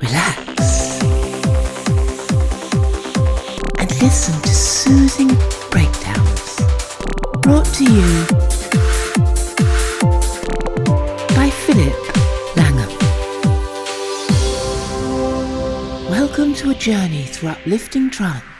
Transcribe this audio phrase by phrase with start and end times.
[0.00, 1.00] relax,
[3.78, 5.28] and listen to soothing
[5.70, 6.60] breakdowns
[7.40, 8.26] brought to you
[11.36, 12.16] by Philip
[12.56, 12.90] Langham.
[16.10, 18.53] Welcome to a journey through uplifting trance.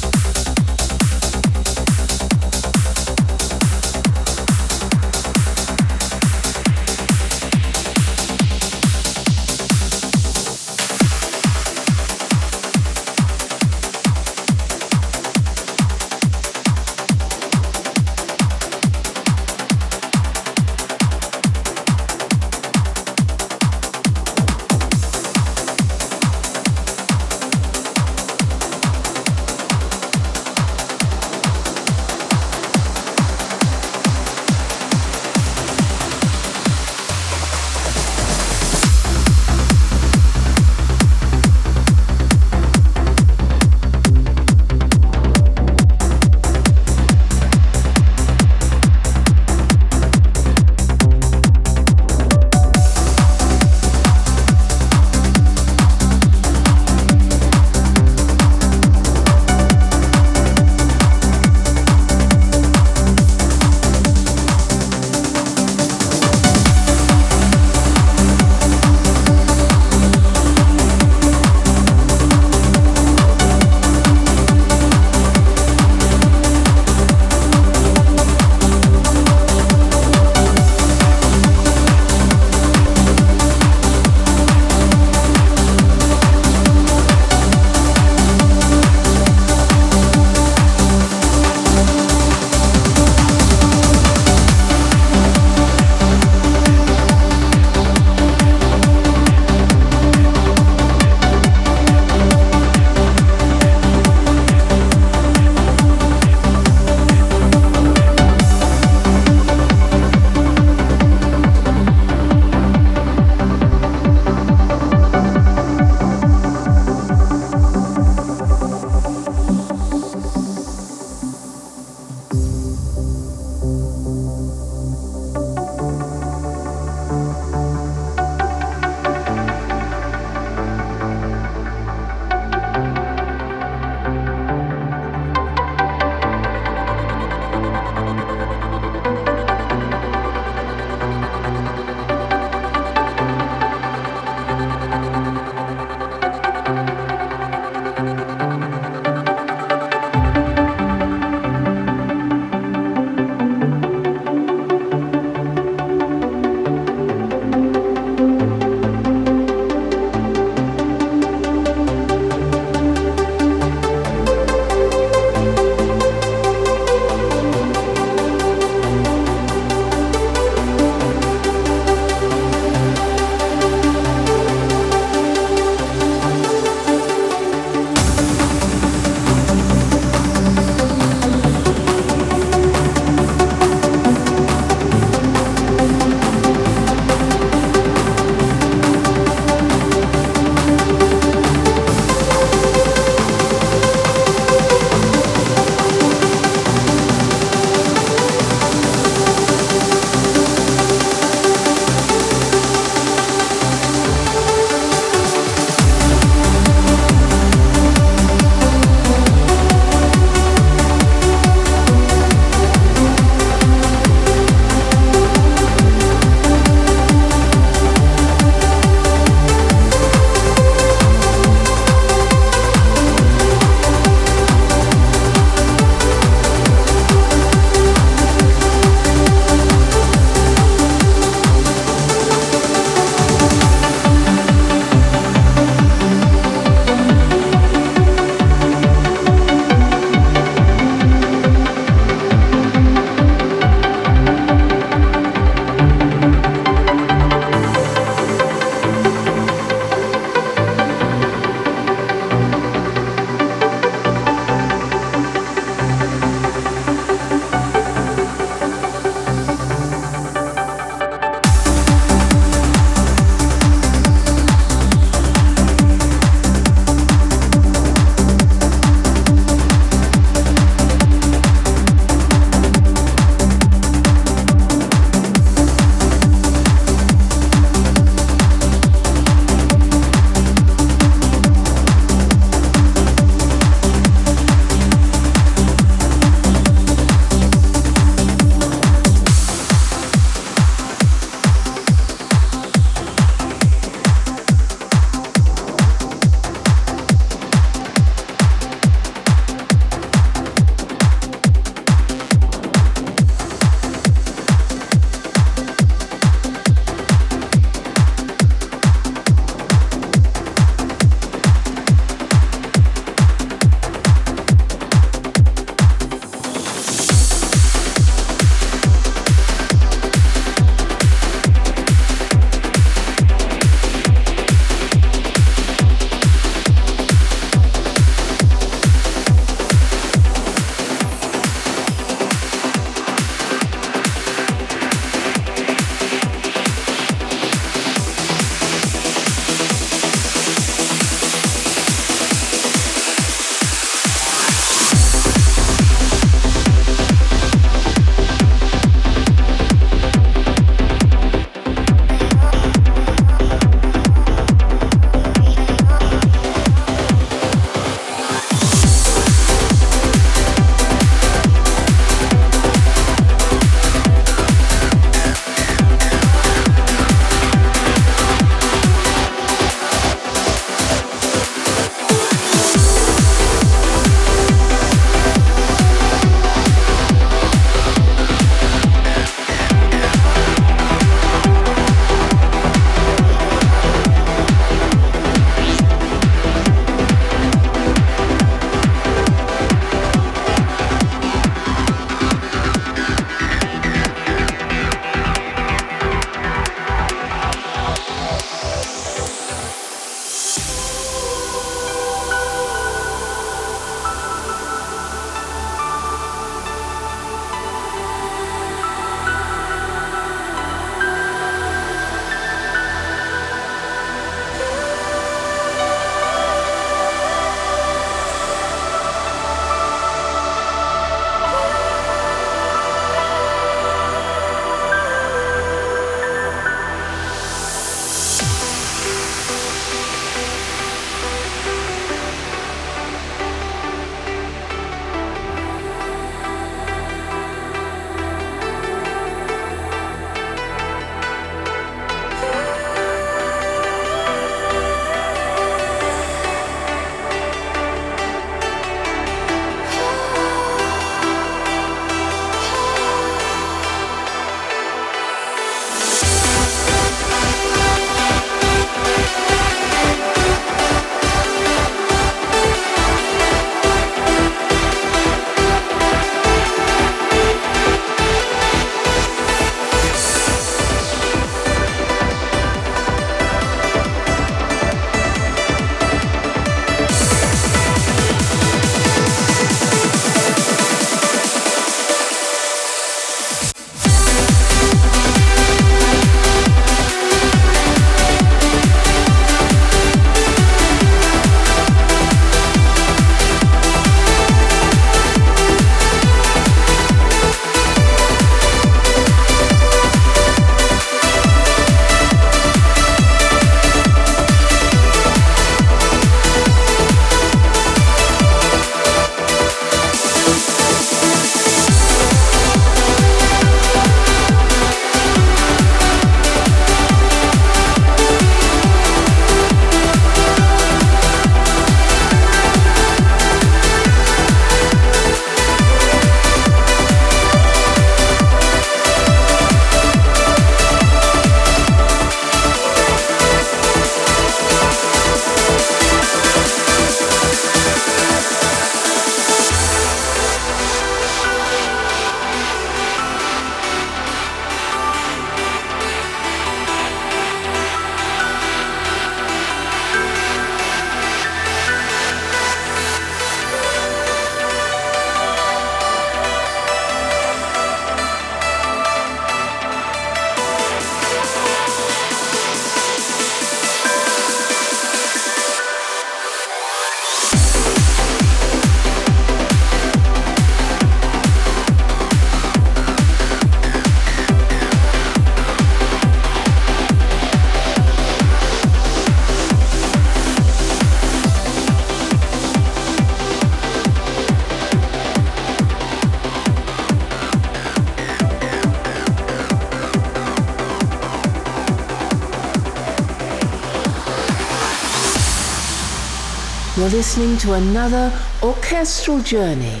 [597.02, 598.32] You're listening to another
[598.62, 600.00] orchestral journey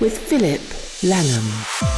[0.00, 0.60] with Philip
[1.02, 1.91] Langham.